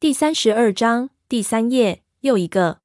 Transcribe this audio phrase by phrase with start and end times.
[0.00, 2.78] 第三十二章第三页，又一个。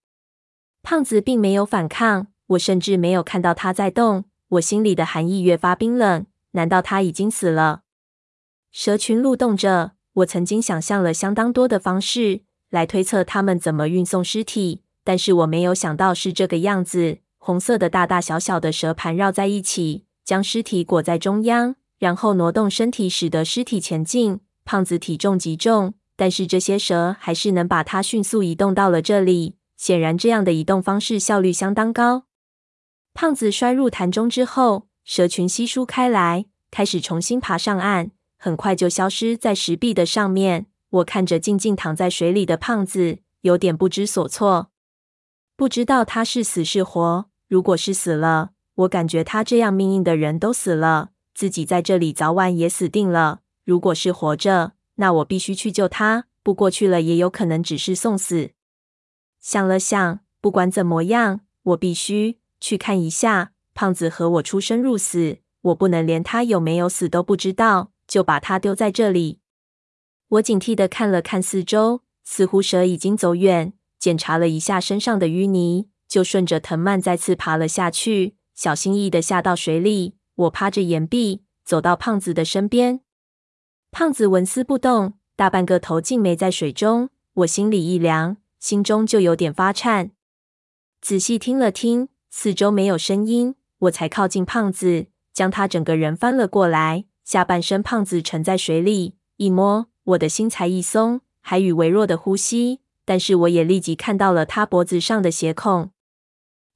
[0.83, 4.25] 胖子并没有反抗，我甚至没有看到他在动。
[4.49, 6.25] 我心里的寒意越发冰冷。
[6.51, 7.83] 难道他已经死了？
[8.69, 17.19] 蛇群蠕动着，我曾经想象了相当多的方式来推测他们怎么运送尸体，但是我没有想到是这个样子。
[17.37, 24.41] 红色的大大小小的蛇盘绕在一起，将尸体裹在中央，然后挪动身体，使得尸体前进。
[24.65, 25.93] 胖子体重极重。
[26.15, 29.57] 但是这些蛇还是能把它迅速移动到了这里。
[29.77, 32.23] 显然，这样的移动方式效率相当高。
[33.13, 40.67] 胖子摔入潭中之后，蛇群稀疏开来，开始重新爬上岸，很快就消失在石壁的上面。
[40.89, 44.71] 我看着静静躺在水里的胖子，有点不知所措，
[45.57, 47.25] 不知道他是死是活。
[47.49, 53.41] 如果是死了，我感觉他这样命硬的人都死了，自己在这里早晚也死定了。
[53.65, 58.51] 如果是活着，那我必须去救他，不过去了也有可能只是送死。
[59.39, 69.39] 想了想，不管怎么样，我必须去看一下胖子和我出生入死，我不能连他有没有死都不知道，就把他丢在这里。
[70.29, 73.73] 我警惕的看了看四周，似乎蛇已经走远。
[73.99, 80.15] 检查了一下身上的淤泥，就顺着藤蔓再次爬了下去，小心翼翼的下到水里。
[80.35, 83.01] 我趴着岩壁，走到胖子的身边。
[83.91, 87.09] 胖子纹丝不动，大半个头竟没在水中。
[87.33, 90.11] 我心里一凉，心中就有点发颤。
[91.01, 97.05] 仔细听了听，四周没有声音，我才靠近胖子，将他整个人翻了过来。
[97.23, 102.81] 下半身胖子沉在水里，一摸，我的心才一松，还与微弱的呼吸。
[103.03, 105.91] 但是我也立即看到了他脖子上的血孔，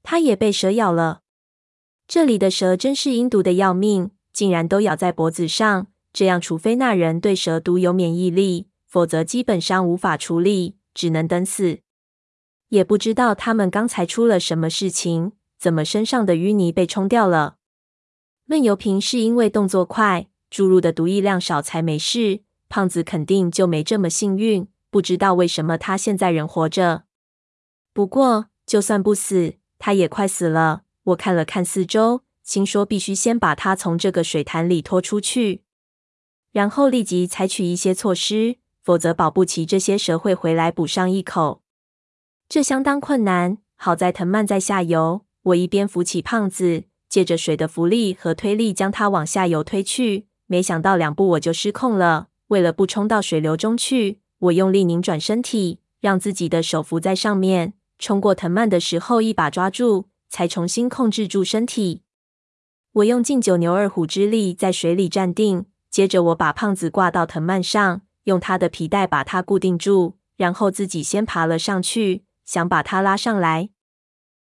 [0.04, 1.22] 他也被蛇咬了。
[2.08, 5.88] 这里的蛇真是阴毒的要命，竟然都咬在脖子上。
[6.12, 11.80] 这样，除非那人对蛇毒有免疫力，否则基本上无法处理，只能等死。
[12.70, 17.58] 也不知道他们刚才出了什么事情，怎么身上的淤泥被冲掉了？
[18.46, 22.42] 闷油瓶是因为动作快，注入的毒液量少才没事。
[22.68, 27.04] 胖子肯定就没这么幸运，不知道为什么他现在人活着。
[27.94, 30.84] 不过，就算不死，他也快死了。
[31.06, 35.64] 我看了看四周，心说必须先把他从这个水潭里拖出去。
[36.52, 41.62] 然后立即采取一些措施，否则保不齐这些蛇会回来补上一口。
[42.48, 43.58] 这相当困难。
[43.76, 50.26] 好在藤蔓在下游，我一边扶起胖子，借着水的浮力和推力将它往下游推去。
[50.48, 52.28] 没想到两步我就失控了。
[52.48, 57.74] 为了不冲到水流中去，我用力拧转身体，让自己的手扶在上面。
[58.00, 62.02] 冲过藤蔓的时候，一把抓住，才重新控制住身体。
[62.94, 65.68] 我用尽九牛二虎之力在水里站定。
[65.90, 73.70] 接着，我把胖子挂到藤蔓上，用他的皮带把它固定住，然后自己先爬了上去，想把它拉上来。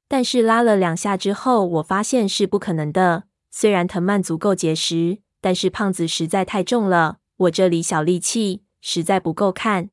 [0.07, 3.25] 但是拉了两下之后，我发现是不可能的。
[3.51, 9.89] 虽然藤蔓足够结实，但是胖子实在太重了，我这里小力气实在不够看。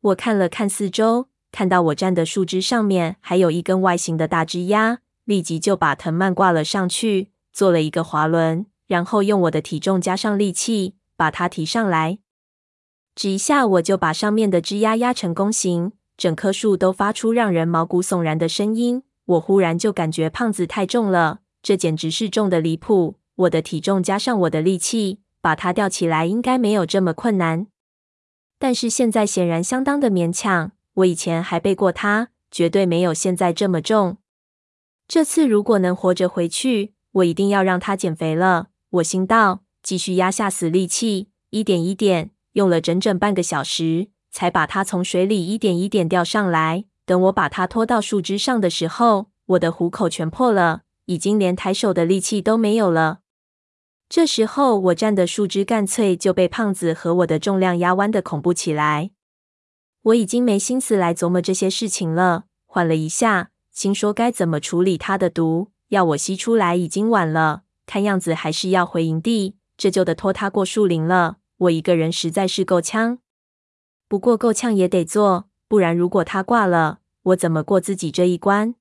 [0.00, 8.66] 我看了看四周，看到我站的树枝上面还有一根外形的大枝桠，立即就把藤蔓挂了上去，做了一个滑轮。
[8.92, 12.18] 然后用我的体重加上力气，把它提上来。
[13.14, 19.02] 只一下，我就把上面的枝丫压成弓形，整棵树都发出让人毛骨悚然的声音。
[19.24, 23.16] 我忽然就感觉胖子太重了，这简直是重的离谱。
[23.36, 27.68] 我的体重加上我的力气，把它吊起来应该没有这么困难。
[28.58, 30.72] 但是现在显然相当的勉强。
[30.96, 34.18] 我以前还背过它，绝对没有现在这么重。
[35.08, 38.68] 这次如果能活着回去，我一定要让它减肥了。
[38.92, 46.84] 我心道，继续压下死力气，一点一点，用了整整半个小时，才把它从水里一点一点吊上来。
[47.06, 53.20] 等我把它拖到树枝上的时候，我的虎口全破了，已经连抬手的力气都没有了。
[54.10, 59.10] 这时候，我站的树枝干脆就被胖子和我的重量压弯的恐怖起来。
[60.02, 67.62] 我已经没心思来琢磨这些事情了，缓了一下，心说该怎么处理它的毒，要我吸出来已经晚了。
[67.92, 71.36] 看样子还是要回营地，这就得拖他过树林了。
[71.58, 73.18] 我一个人实在是够呛，
[74.08, 78.76] 不过够呛也得做，不然如果他挂了，我怎么过自己这一关？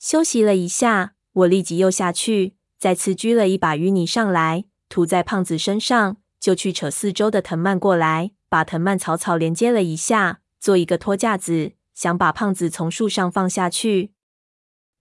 [0.00, 14.10] 休息了一下，我立即又下去，再次掬了一把淤泥上来，涂在胖子身上，就去扯四周的藤蔓过来，把藤蔓草草连接了一下，做一个托架子，想把胖子从树上放下去。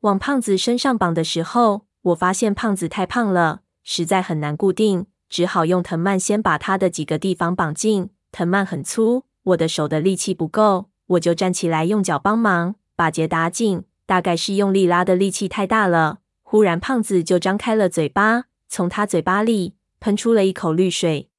[0.02, 8.12] 往胖子身上绑的时候，我发现胖子太胖了，实在很难固定，只好用藤蔓先把他的几个地方绑紧。
[8.32, 13.84] 藤蔓很粗，我的手的力气不够，我就站起来用脚帮忙把结打紧。
[14.06, 21.32] 大概是用力拉的力气太大了，忽然胖子就张开了嘴巴，从他嘴巴里喷出了一口绿水。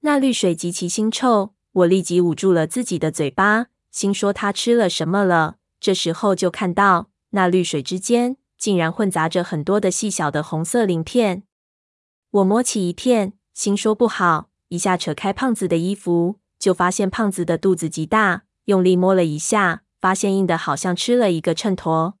[0.00, 5.56] 那绿水极其腥臭，我立即捂住了自己的嘴巴，心说他吃了什么了。
[5.80, 11.44] 这时候就看到那绿水之间竟然混杂着很多的细小的红色鳞片。
[12.30, 19.84] 我摸起一片，心说不好，一下扯开胖子的衣服，就发现胖子的肚子极大，用力摸了一下。
[20.00, 22.17] 发现硬的，好像吃了一个秤砣。